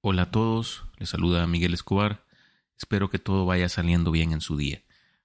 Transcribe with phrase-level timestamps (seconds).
[0.00, 2.24] Hola a todos, les saluda Miguel Escobar.
[2.76, 4.84] Espero que todo vaya saliendo bien en su día.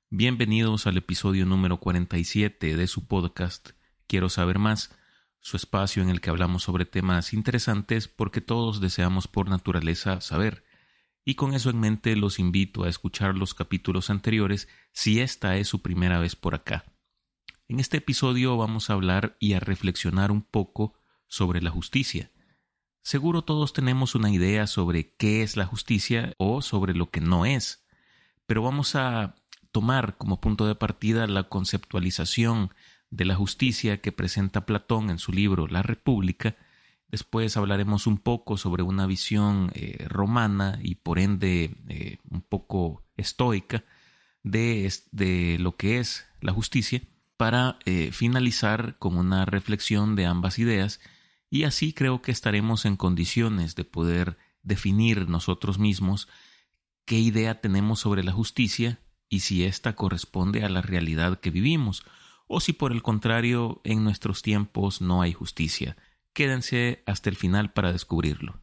[0.09, 3.69] Bienvenidos al episodio número 47 de su podcast
[4.07, 4.89] Quiero saber más,
[5.41, 10.65] su espacio en el que hablamos sobre temas interesantes porque todos deseamos por naturaleza saber.
[11.23, 15.67] Y con eso en mente los invito a escuchar los capítulos anteriores si esta es
[15.67, 16.83] su primera vez por acá.
[17.67, 20.95] En este episodio vamos a hablar y a reflexionar un poco
[21.27, 22.32] sobre la justicia
[23.03, 27.45] Seguro todos tenemos una idea sobre qué es la justicia o sobre lo que no
[27.45, 27.85] es,
[28.45, 29.35] pero vamos a
[29.73, 32.73] tomar como punto de partida la conceptualización
[33.09, 36.55] de la justicia que presenta Platón en su libro La República.
[37.09, 43.03] Después hablaremos un poco sobre una visión eh, romana y por ende eh, un poco
[43.17, 43.83] estoica
[44.43, 47.01] de, lo que es la justicia
[47.35, 51.01] para eh, finalizar con una reflexión de ambas ideas
[51.53, 56.27] y así creo que estaremos en condiciones de poder definir nosotros mismos
[57.05, 62.03] qué idea tenemos sobre la justicia y si ésta corresponde a la realidad que vivimos,
[62.47, 65.95] o si por el contrario en nuestros tiempos no hay justicia.
[66.33, 68.59] Quédense hasta el final para descubrirlo.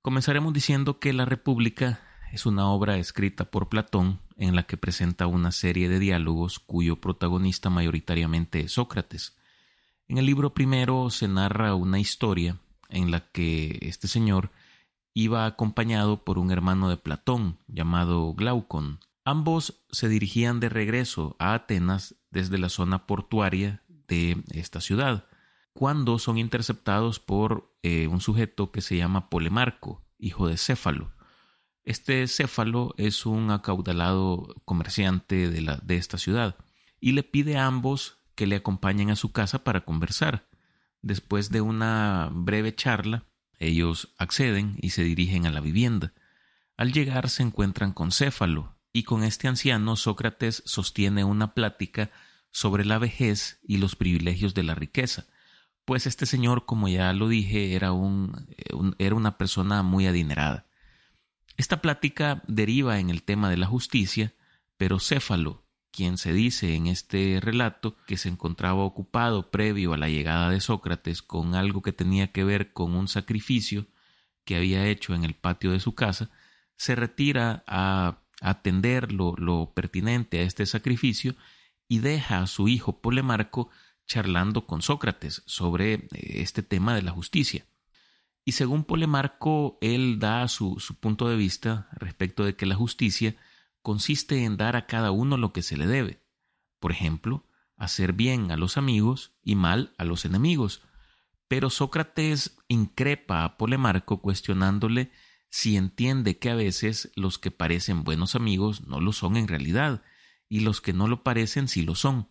[0.00, 5.26] Comenzaremos diciendo que La República es una obra escrita por Platón en la que presenta
[5.26, 9.36] una serie de diálogos cuyo protagonista mayoritariamente es Sócrates.
[10.08, 14.50] En el libro primero se narra una historia en la que este señor
[15.12, 19.00] iba acompañado por un hermano de Platón llamado Glaucon.
[19.26, 25.26] Ambos se dirigían de regreso a Atenas desde la zona portuaria de esta ciudad,
[25.74, 31.12] cuando son interceptados por eh, un sujeto que se llama Polemarco, hijo de Céfalo.
[31.84, 36.56] Este Céfalo es un acaudalado comerciante de, de esta ciudad
[36.98, 40.48] y le pide a ambos que le acompañen a su casa para conversar.
[41.02, 43.24] Después de una breve charla,
[43.58, 46.12] ellos acceden y se dirigen a la vivienda.
[46.76, 52.12] Al llegar se encuentran con Céfalo, y con este anciano Sócrates sostiene una plática
[52.52, 55.26] sobre la vejez y los privilegios de la riqueza,
[55.84, 58.46] pues este señor, como ya lo dije, era, un,
[58.98, 60.68] era una persona muy adinerada.
[61.56, 64.32] Esta plática deriva en el tema de la justicia,
[64.76, 70.08] pero Céfalo, quien se dice en este relato que se encontraba ocupado previo a la
[70.08, 73.86] llegada de Sócrates con algo que tenía que ver con un sacrificio
[74.44, 76.30] que había hecho en el patio de su casa,
[76.76, 81.34] se retira a atender lo, pertinente a este sacrificio
[81.88, 83.68] y deja a su hijo Polemarco
[84.06, 87.66] charlando con Sócrates sobre eh, este tema de la justicia.
[88.44, 93.36] Y según Polemarco, él da su punto de vista respecto de que la justicia
[93.82, 96.22] consiste en dar a cada uno lo que se le debe.
[96.80, 97.46] Por ejemplo,
[97.76, 100.82] hacer bien a los amigos y mal a los enemigos.
[101.46, 105.10] Pero Sócrates increpa a Polemarco cuestionándole
[105.50, 110.02] si entiende que a veces los que parecen buenos amigos no lo son en realidad,
[110.48, 112.28] y los que no lo parecen sí lo son.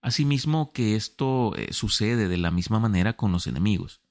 [0.00, 4.02] Asimismo que esto eh, sucede de la misma manera con los enemigos.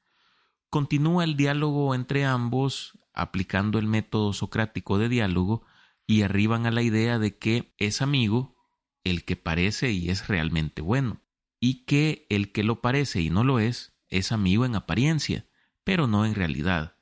[0.70, 5.64] Continúa el diálogo entre ambos, aplicando el método socrático de diálogo,
[6.06, 8.56] y arriban a la idea de que es amigo
[9.04, 11.22] el que parece y es realmente bueno,
[11.60, 15.48] y que el que lo parece y no lo es es amigo en apariencia,
[15.84, 16.98] pero no en realidad.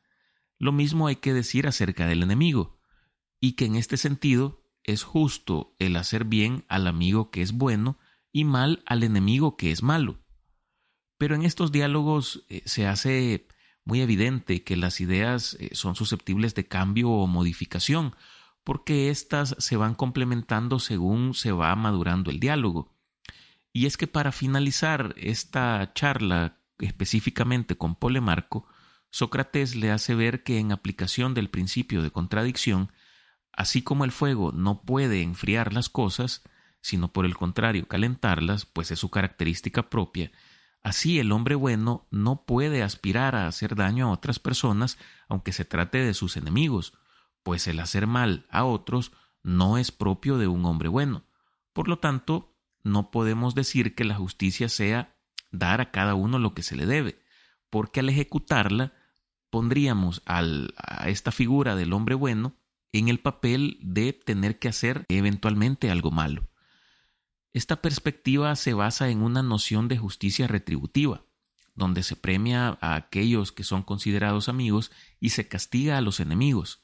[0.58, 2.80] Lo mismo hay que decir acerca del enemigo,
[3.40, 8.00] y que en este sentido es justo el hacer bien al amigo que es bueno
[8.32, 10.24] y mal al enemigo que es malo.
[11.18, 13.48] Pero en estos diálogos eh, se hace
[13.84, 18.16] muy evidente que las ideas eh, son susceptibles de cambio o modificación,
[18.64, 22.94] porque éstas se van complementando según se va madurando el diálogo.
[23.74, 28.68] Y es que para finalizar esta charla específicamente con Polemarco,
[29.12, 32.92] Sócrates le hace ver que en aplicación del principio de contradicción,
[33.52, 36.44] así como el fuego no puede enfriar las cosas,
[36.82, 40.32] sino por el contrario calentarlas, pues es su característica propia,
[40.82, 45.66] así el hombre bueno no puede aspirar a hacer daño a otras personas aunque se
[45.66, 46.94] trate de sus enemigos,
[47.44, 49.12] pues el hacer mal a otros
[49.44, 51.24] no es propio de un hombre bueno.
[51.74, 55.16] Por lo tanto, no podemos decir que la justicia sea
[55.52, 57.22] dar a cada uno lo que se le debe,
[57.70, 58.94] porque al ejecutarla
[59.50, 62.56] pondríamos a esta figura del hombre bueno
[62.94, 66.48] en el papel de tener que hacer eventualmente algo malo.
[67.54, 71.26] Esta perspectiva se basa en una noción de justicia retributiva,
[71.76, 76.82] donde se premia a aquellos que son considerados amigos y se castiga a los enemigos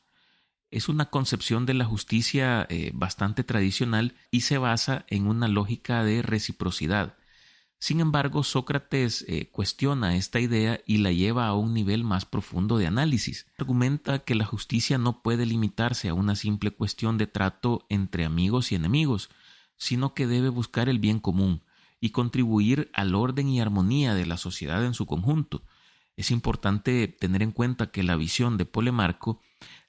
[0.71, 6.03] es una concepción de la justicia eh, bastante tradicional y se basa en una lógica
[6.03, 7.15] de reciprocidad.
[7.79, 12.77] Sin embargo, Sócrates eh, cuestiona esta idea y la lleva a un nivel más profundo
[12.77, 13.45] de análisis.
[13.59, 18.71] Argumenta que la justicia no puede limitarse a una simple cuestión de trato entre amigos
[18.71, 19.29] y enemigos,
[19.77, 21.61] sino que debe buscar el bien común
[21.99, 25.63] y contribuir al orden y armonía de la sociedad en su conjunto.
[26.15, 29.39] Es importante tener en cuenta que la visión de Polemarco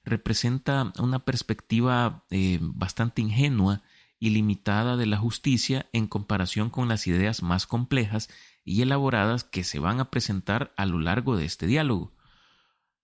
[0.03, 3.81] representa una perspectiva eh, bastante ingenua
[4.19, 8.29] y limitada de la justicia en comparación con las ideas más complejas
[8.63, 12.13] y elaboradas que se van a presentar a lo largo de este diálogo.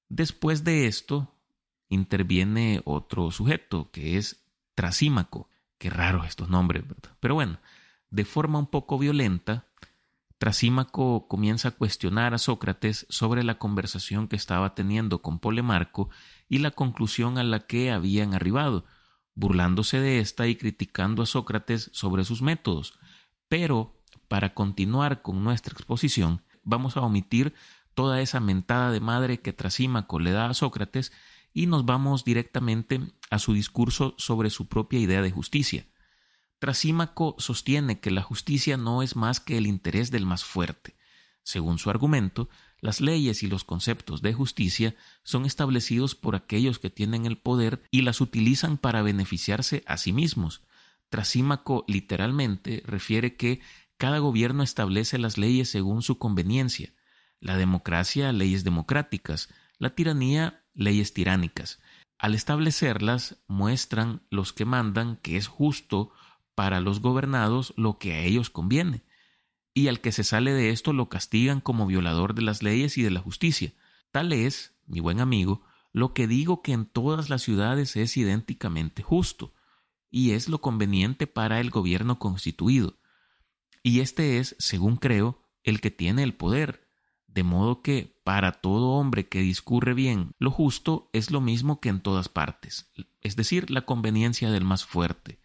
[0.09, 1.33] Después de esto,
[1.89, 4.45] interviene otro sujeto, que es
[4.75, 5.49] Trasímaco.
[5.77, 7.15] Qué raro estos nombres, ¿verdad?
[7.19, 7.59] Pero bueno,
[8.09, 9.67] de forma un poco violenta,
[10.37, 16.09] Trasímaco comienza a cuestionar a Sócrates sobre la conversación que estaba teniendo con Polemarco
[16.49, 18.85] y la conclusión a la que habían arribado,
[19.33, 22.99] burlándose de ésta y criticando a Sócrates sobre sus métodos.
[23.47, 27.53] Pero, para continuar con nuestra exposición, vamos a omitir
[27.93, 31.13] toda esa mentada de madre que Trasímaco le da a Sócrates
[31.53, 32.99] y nos vamos directamente
[33.29, 35.87] a su discurso sobre su propia idea de justicia.
[36.65, 40.95] Trasímaco sostiene que la justicia no es más que el interés del más fuerte.
[41.43, 46.89] Según su argumento, las leyes y los conceptos de justicia son establecidos por aquellos que
[46.89, 50.63] tienen el poder y las utilizan para beneficiarse a sí mismos.
[51.09, 53.61] Trasímaco literalmente refiere que
[53.97, 56.95] cada gobierno establece las leyes según su conveniencia,
[57.39, 61.79] la democracia leyes democráticas, la tiranía leyes tiránicas.
[62.17, 66.11] Al establecerlas muestran los que mandan que es justo
[66.55, 69.03] para los gobernados lo que a ellos conviene
[69.75, 73.03] y al que se sale de esto lo castigan como violador de las leyes y
[73.03, 73.73] de la justicia.
[74.09, 75.61] Tal es, mi buen amigo,
[75.91, 79.53] lo que digo que en todas las ciudades es idénticamente justo,
[80.09, 82.97] y es lo conveniente para el gobierno constituido.
[83.83, 86.87] Y este es, según creo, el que tiene el poder,
[87.27, 91.89] de modo que para todo hombre que discurre bien, lo justo es lo mismo que
[91.89, 95.41] en todas partes, es decir, la conveniencia del más fuerte.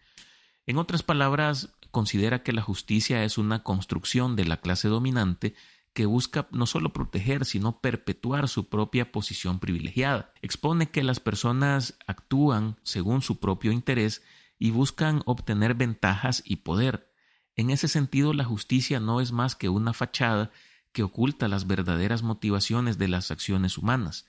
[0.65, 5.55] En otras palabras, considera que la justicia es una construcción de la clase dominante
[5.93, 10.33] que busca no solo proteger, sino perpetuar su propia posición privilegiada.
[10.41, 14.23] Expone que las personas actúan según su propio interés
[14.57, 17.11] y buscan obtener ventajas y poder.
[17.55, 20.51] En ese sentido, la justicia no es más que una fachada
[20.93, 24.27] que oculta las verdaderas motivaciones de las acciones humanas.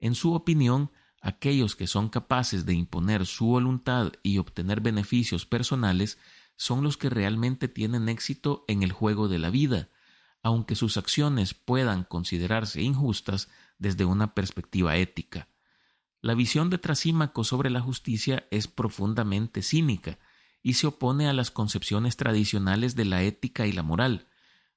[0.00, 0.90] En su opinión,
[1.24, 6.18] aquellos que son capaces de imponer su voluntad y obtener beneficios personales
[6.56, 9.88] son los que realmente tienen éxito en el juego de la vida,
[10.42, 13.48] aunque sus acciones puedan considerarse injustas
[13.78, 15.48] desde una perspectiva ética.
[16.20, 20.18] La visión de Trasímaco sobre la justicia es profundamente cínica
[20.62, 24.28] y se opone a las concepciones tradicionales de la ética y la moral.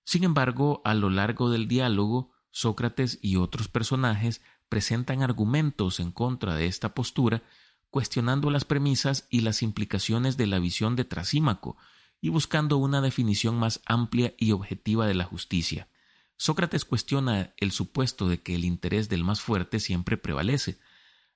[0.06, 6.56] Sin embargo, a lo largo del diálogo, Sócrates y otros personajes presentan argumentos en contra
[6.56, 7.44] de esta postura
[7.92, 11.78] cuestionando las premisas y las implicaciones de la visión de Trasímaco
[12.20, 15.88] y buscando una definición más amplia y objetiva de la justicia.
[16.36, 20.80] Sócrates cuestiona el supuesto de que el interés del más fuerte siempre prevalece,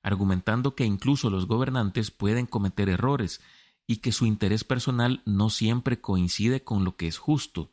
[0.02, 3.42] argumentando que incluso los gobernantes pueden cometer errores
[3.86, 7.70] y que su interés personal no siempre coincide con lo que es justo.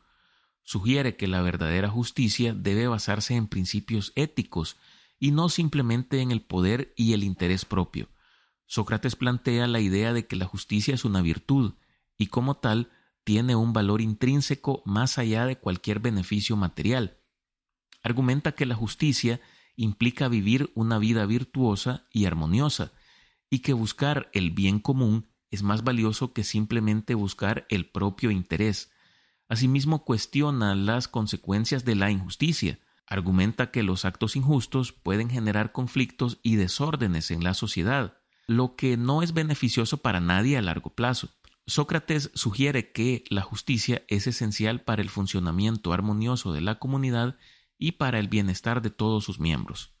[0.69, 4.77] Sugiere que la verdadera justicia debe basarse en principios éticos
[5.17, 8.07] y no simplemente en el poder y el interés propio.
[8.67, 11.73] Sócrates plantea la idea de que la justicia es una virtud
[12.19, 12.91] y como tal
[13.23, 17.17] tiene un valor intrínseco más allá de cualquier beneficio material.
[18.03, 19.41] Argumenta que la justicia
[19.75, 22.91] implica vivir una vida virtuosa y armoniosa,
[23.49, 28.91] y que buscar el bien común es más valioso que simplemente buscar el propio interés.
[29.49, 32.79] Asimismo cuestiona las consecuencias de la injusticia.
[33.05, 38.97] Argumenta que los actos injustos pueden generar conflictos y desórdenes en la sociedad lo que
[38.97, 41.29] no es beneficioso para nadie a largo plazo.
[41.67, 47.37] Sócrates sugiere que la justicia es esencial para el funcionamiento armonioso de la comunidad
[47.77, 49.93] y para el bienestar de todos sus miembros.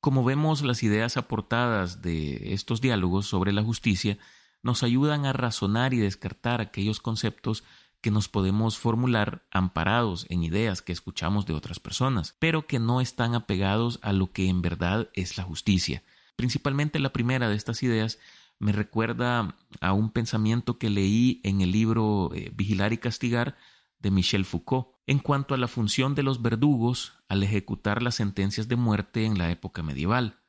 [0.00, 4.18] Como vemos, las ideas aportadas de estos diálogos sobre la justicia
[4.64, 7.62] nos ayudan a razonar y descartar aquellos conceptos
[8.00, 13.00] que nos podemos formular amparados en ideas que escuchamos de otras personas, pero que no
[13.00, 16.02] están apegados a lo que en verdad es la justicia.
[16.36, 18.18] Principalmente la primera de estas ideas
[18.58, 23.56] me recuerda a un pensamiento que leí en el libro eh, Vigilar y Castigar
[23.98, 28.68] de Michel Foucault en cuanto a la función de los verdugos al ejecutar las sentencias
[28.68, 30.40] de muerte en la época medieval.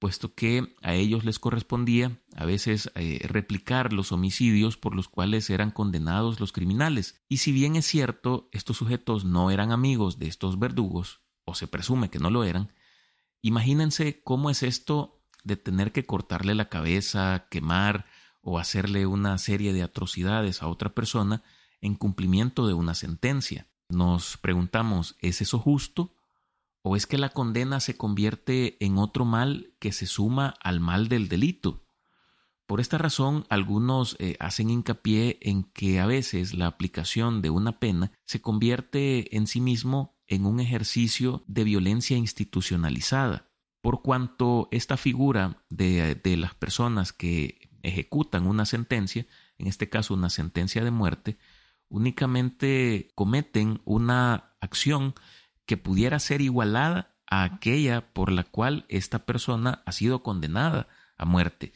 [0.00, 5.50] Puesto que a ellos les correspondía a veces eh, replicar los homicidios por los cuales
[5.50, 7.22] eran condenados los criminales.
[7.28, 11.68] Y si bien es cierto, estos sujetos no eran amigos de estos verdugos, o se
[11.68, 12.72] presume que no lo eran,
[13.42, 18.06] imagínense cómo es esto de tener que cortarle la cabeza, quemar
[18.40, 21.42] o hacerle una serie de atrocidades a otra persona
[21.82, 23.68] en cumplimiento de una sentencia.
[23.90, 26.14] Nos preguntamos, ¿es eso justo?
[26.82, 31.08] ¿O es que la condena se convierte en otro mal que se suma al mal
[31.08, 31.84] del delito?
[32.66, 37.80] Por esta razón, algunos eh, hacen hincapié en que a veces la aplicación de una
[37.80, 44.96] pena se convierte en sí mismo en un ejercicio de violencia institucionalizada, por cuanto esta
[44.96, 49.26] figura de, de las personas que ejecutan una sentencia,
[49.58, 51.38] en este caso una sentencia de muerte,
[51.88, 55.14] únicamente cometen una acción
[55.70, 61.24] que pudiera ser igualada a aquella por la cual esta persona ha sido condenada a
[61.24, 61.72] muerte.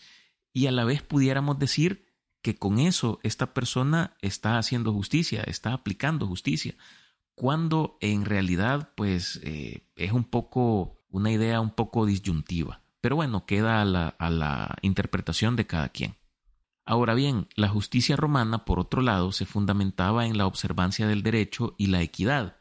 [0.52, 5.72] Y a la vez pudiéramos decir que con eso esta persona está haciendo justicia, está
[5.72, 6.74] aplicando justicia,
[7.36, 12.82] cuando en realidad pues eh, es un poco una idea un poco disyuntiva.
[13.00, 16.16] Pero bueno, queda a la, a la interpretación de cada quien.
[16.84, 21.76] Ahora bien, la justicia romana, por otro lado, se fundamentaba en la observancia del derecho
[21.78, 22.56] y la equidad,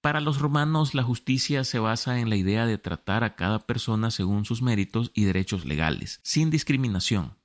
[0.00, 4.10] para los romanos la justicia se basa en la idea de tratar a cada persona
[4.10, 7.36] según sus méritos y derechos legales, sin discriminación.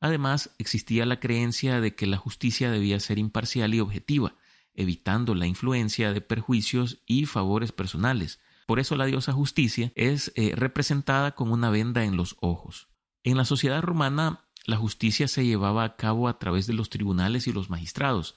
[0.00, 4.34] Además, existía la creencia de que la justicia debía ser imparcial y objetiva,
[4.74, 8.40] evitando la influencia de perjuicios y favores personales.
[8.66, 12.88] Por eso la diosa justicia es eh, representada con una venda en los ojos.
[13.22, 17.46] En la sociedad romana, la justicia se llevaba a cabo a través de los tribunales
[17.46, 18.36] y los magistrados.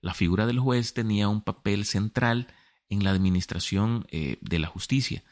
[0.00, 2.48] La figura del juez tenía un papel central
[2.88, 5.24] en la administración eh, de la justicia,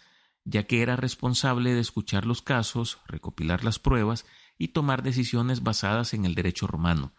[0.44, 4.26] ya que era responsable de escuchar los casos, recopilar las pruebas
[4.58, 7.12] y tomar decisiones basadas en el derecho romano.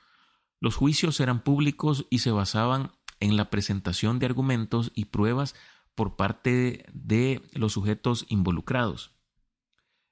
[0.60, 5.56] Los juicios eran públicos y se basaban en la presentación de argumentos y pruebas
[5.96, 9.12] por parte de los sujetos involucrados.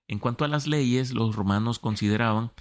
[0.07, 2.51] En cuanto a las leyes, los romanos consideraban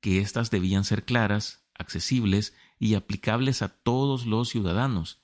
[0.00, 5.19] que éstas debían ser claras, accesibles y aplicables a todos los ciudadanos,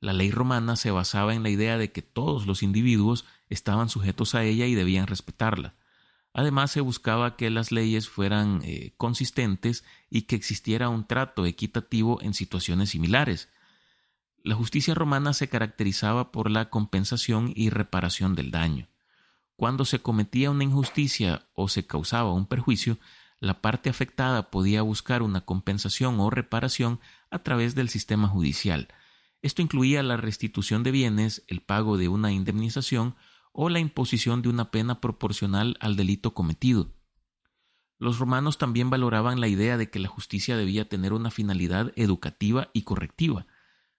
[0.00, 4.34] la ley romana se basaba en la idea de que todos los individuos estaban sujetos
[4.34, 5.74] a ella y debían respetarla.
[6.32, 12.20] Además, se buscaba que las leyes fueran eh, consistentes y que existiera un trato equitativo
[12.20, 13.48] en situaciones similares.
[14.42, 18.88] La justicia romana se caracterizaba por la compensación y reparación del daño.
[19.56, 22.98] Cuando se cometía una injusticia o se causaba un perjuicio,
[23.40, 27.00] la parte afectada podía buscar una compensación o reparación
[27.30, 28.88] a través del sistema judicial,
[29.42, 33.14] esto incluía la restitución de bienes, el pago de una indemnización
[33.52, 36.92] o la imposición de una pena proporcional al delito cometido.
[37.98, 42.68] Los romanos también valoraban la idea de que la justicia debía tener una finalidad educativa
[42.74, 43.46] y correctiva.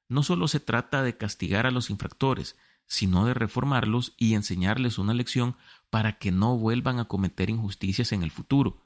[0.08, 5.14] No solo se trata de castigar a los infractores, sino de reformarlos y enseñarles una
[5.14, 5.56] lección
[5.90, 8.84] para que no vuelvan a cometer injusticias en el futuro.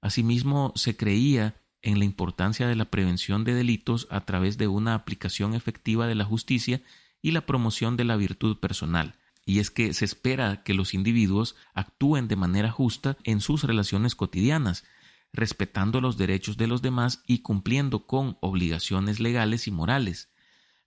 [0.00, 4.94] Asimismo, se creía en la importancia de la prevención de delitos a través de una
[4.94, 6.82] aplicación efectiva de la justicia
[7.22, 9.14] y la promoción de la virtud personal.
[9.44, 14.14] Y es que se espera que los individuos actúen de manera justa en sus relaciones
[14.14, 14.84] cotidianas,
[15.32, 20.30] respetando los derechos de los demás y cumpliendo con obligaciones legales y morales.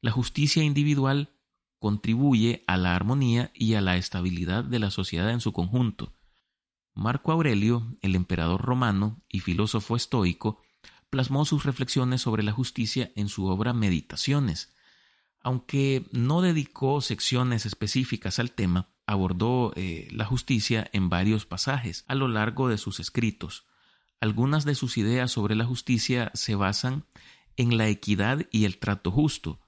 [0.02, 1.30] La justicia individual
[1.80, 6.14] contribuye a la armonía y a la estabilidad de la sociedad en su conjunto.
[6.94, 10.60] Marco Aurelio, el emperador romano y filósofo estoico,
[11.12, 14.74] plasmó sus reflexiones sobre la justicia en su obra Meditaciones.
[15.42, 22.16] Aunque no dedicó secciones específicas al tema, abordó eh, la justicia en varios pasajes a
[22.16, 23.66] lo largo de sus escritos.
[24.22, 27.06] Algunas de sus ideas sobre la justicia se basan
[27.58, 29.60] en la equidad y el trato justo.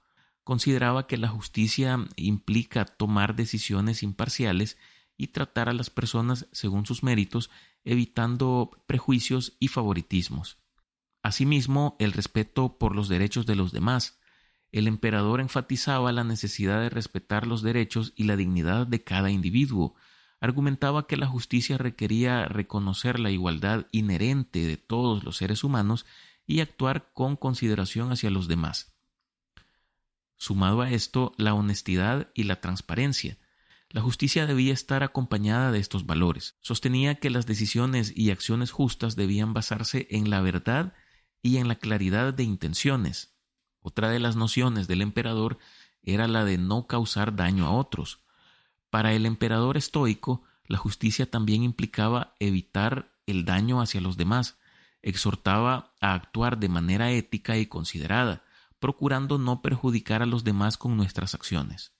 [0.44, 4.78] Consideraba que la justicia implica tomar decisiones imparciales
[5.16, 7.50] y tratar a las personas según sus méritos,
[7.84, 10.63] evitando prejuicios y favoritismos.
[11.24, 14.20] Asimismo, el respeto por los derechos de los demás.
[14.72, 19.94] El emperador enfatizaba la necesidad de respetar los derechos y la dignidad de cada individuo.
[20.38, 26.04] Argumentaba que la justicia requería reconocer la igualdad inherente de todos los seres humanos
[26.46, 28.94] y actuar con consideración hacia los demás.
[30.36, 33.38] Sumado a esto, la honestidad y la transparencia.
[33.88, 36.58] La justicia debía estar acompañada de estos valores.
[36.60, 40.92] Sostenía que las decisiones y acciones justas debían basarse en la verdad
[41.44, 43.36] y en la claridad de intenciones.
[43.82, 45.58] Otra de las nociones del emperador
[46.02, 48.20] era la de no causar daño a otros.
[48.88, 54.56] Para el emperador estoico, la justicia también implicaba evitar el daño hacia los demás,
[55.02, 58.42] exhortaba a actuar de manera ética y considerada,
[58.78, 61.92] procurando no perjudicar a los demás con nuestras acciones.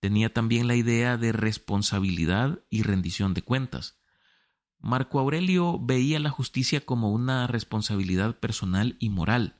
[0.00, 3.99] Tenía también la idea de responsabilidad y rendición de cuentas.
[4.80, 9.56] Marco Aurelio veía la justicia como una responsabilidad personal y moral.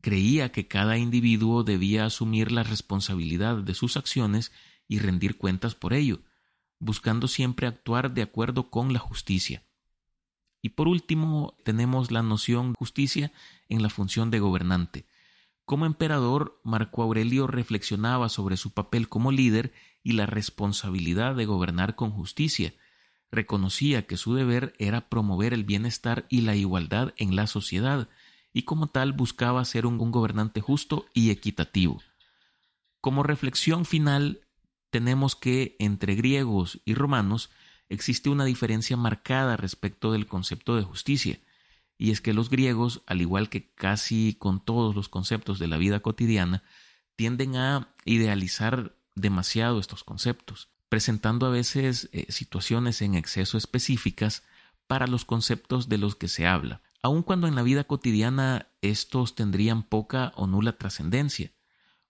[0.00, 4.52] Creía que cada individuo debía asumir la responsabilidad de sus acciones
[4.88, 6.20] y rendir cuentas por ello,
[6.78, 9.62] buscando siempre actuar de acuerdo con la justicia.
[10.60, 13.32] Y por último, tenemos la noción justicia
[13.68, 15.06] en la función de gobernante.
[15.64, 19.72] Como emperador, Marco Aurelio reflexionaba sobre su papel como líder
[20.02, 22.74] y la responsabilidad de gobernar con justicia.
[23.34, 28.08] Reconocía que su deber era promover el bienestar y la igualdad en la sociedad,
[28.52, 32.00] y como tal buscaba ser un, gobernante justo y equitativo.
[33.00, 34.42] Como reflexión final,
[34.90, 37.50] tenemos que entre griegos y romanos
[37.88, 41.40] existe una diferencia marcada respecto del concepto de justicia,
[41.98, 45.76] y es que los griegos, al igual que casi con todos los conceptos de la
[45.76, 46.62] vida cotidiana,
[47.16, 54.42] tienden a idealizar demasiado estos conceptos, presentando a veces eh, situaciones en exceso específicas
[54.86, 59.34] para los conceptos de los que se habla, aun cuando en la vida cotidiana estos
[59.34, 61.52] tendrían poca o nula trascendencia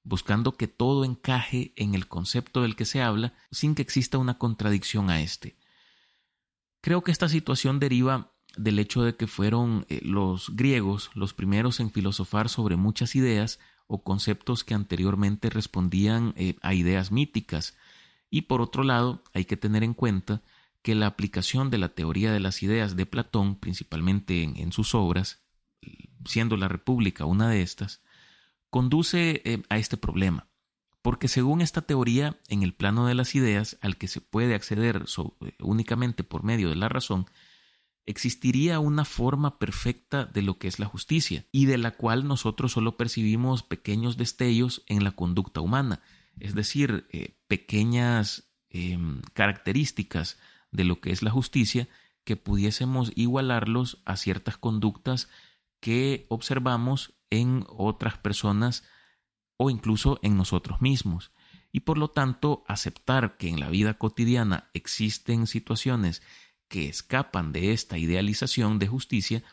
[0.05, 4.39] buscando que todo encaje en el concepto del que se habla sin que exista una
[4.39, 5.57] contradicción a éste.
[6.81, 11.81] Creo que esta situación deriva del hecho de que fueron eh, los griegos los primeros
[11.81, 17.75] en filosofar sobre muchas ideas o conceptos que anteriormente respondían eh, a ideas míticas,
[18.35, 20.43] y por otro lado hay que tener en cuenta
[20.83, 25.45] que la aplicación de la teoría de las ideas de Platón, principalmente en sus obras,
[26.27, 28.03] siendo la República una de estas,
[28.71, 30.49] conduce eh, a este problema,
[31.01, 35.05] porque según esta teoría, en el plano de las ideas, al que se puede acceder
[35.07, 37.27] eh, únicamente por medio de la razón,
[38.05, 42.73] existiría una forma perfecta de lo que es la justicia, y de la cual nosotros
[42.73, 46.03] solo percibimos pequeños destellos en la conducta humana,
[46.41, 50.39] es decir, eh, pequeñas em, características
[50.71, 51.89] de lo que es la justicia
[52.25, 55.29] que pudiésemos igualarlos a ciertas conductas
[55.81, 58.85] que observamos en otras personas
[59.57, 61.33] o incluso en nosotros mismos.
[61.71, 66.23] Y por lo tanto, aceptar que en la vida cotidiana existen situaciones
[66.69, 69.45] que escapan de esta idealización de justicia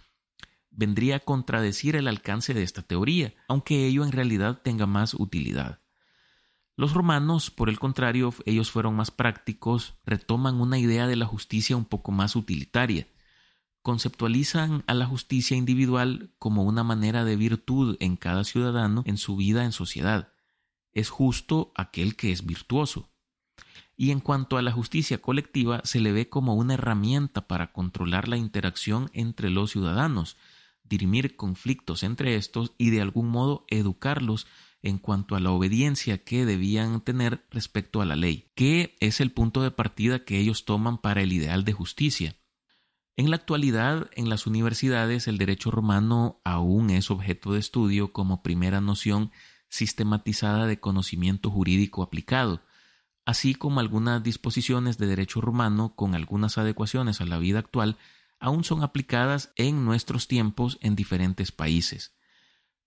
[0.70, 5.81] vendría a contradecir el alcance de esta teoría, aunque ello en realidad tenga más utilidad.
[6.78, 11.76] Los romanos, por el contrario, ellos fueron más prácticos, retoman una idea de la justicia
[11.76, 13.08] un poco más utilitaria,
[13.82, 19.36] conceptualizan a la justicia individual como una manera de virtud en cada ciudadano en su
[19.36, 20.32] vida en sociedad.
[20.94, 23.10] Es justo aquel que es virtuoso.
[23.98, 28.28] Y en cuanto a la justicia colectiva, se le ve como una herramienta para controlar
[28.28, 30.38] la interacción entre los ciudadanos,
[30.84, 34.48] dirimir conflictos entre estos y de algún modo educarlos
[34.84, 39.32] en cuanto a la obediencia que debían tener respecto a la ley, que es el
[39.32, 42.36] punto de partida que ellos toman para el ideal de justicia.
[43.16, 48.42] En la actualidad, en las universidades, el derecho romano aún es objeto de estudio como
[48.42, 49.32] primera noción
[49.70, 52.62] sistematizada de conocimiento jurídico aplicado,
[53.26, 57.98] así como algunas disposiciones de derecho romano con algunas adecuaciones a la vida actual
[58.40, 62.16] aún son aplicadas en nuestros tiempos en diferentes países.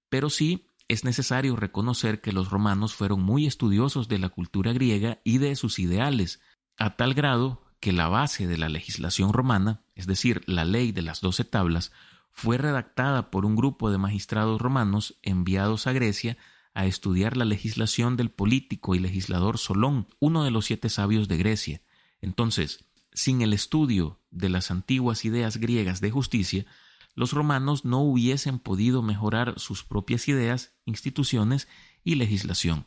[0.08, 5.20] Pero sí es necesario reconocer que los romanos fueron muy estudiosos de la cultura griega
[5.24, 6.40] y de sus ideales,
[6.76, 11.02] a tal grado que la base de la legislación romana, es decir, la ley de
[11.02, 11.92] las doce tablas,
[12.32, 16.36] fue redactada por un grupo de magistrados romanos enviados a Grecia
[16.74, 21.36] a estudiar la legislación del político y legislador Solón, uno de los siete sabios de
[21.36, 21.82] Grecia.
[22.20, 26.66] Entonces, sin el estudio de las antiguas ideas griegas de justicia,
[27.14, 31.68] los romanos no hubiesen podido mejorar sus propias ideas, instituciones
[32.02, 32.86] y legislación.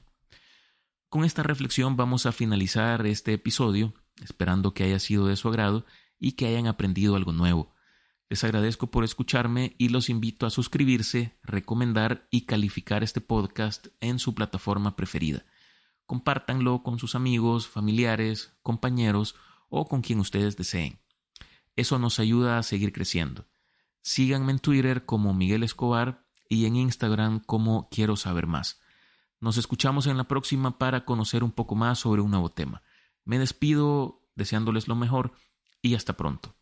[1.10, 5.86] Con esta reflexión vamos a finalizar este episodio esperando que haya sido de su agrado
[6.20, 7.74] y que hayan aprendido algo nuevo.
[8.30, 14.20] Les agradezco por escucharme y los invito a suscribirse, recomendar y calificar este podcast en
[14.20, 15.46] su plataforma preferida.
[16.06, 19.36] Compártanlo con sus amigos, familiares, compañeros
[19.70, 21.00] o con quien ustedes deseen.
[21.76, 23.46] Eso nos ayuda a seguir creciendo.
[24.08, 28.80] Síganme en Twitter como Miguel Escobar y en Instagram como Quiero Saber Más.
[29.42, 32.84] Nos escuchamos en la próxima para conocer un poco más sobre un nuevo tema.
[33.26, 35.34] Me despido deseándoles lo mejor
[35.82, 36.56] y hasta pronto.